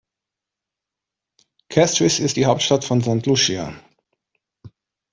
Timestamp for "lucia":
3.27-3.75